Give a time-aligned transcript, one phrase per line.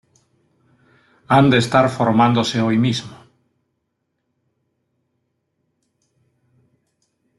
[1.27, 3.15] Han de estar formándose hoy mismo.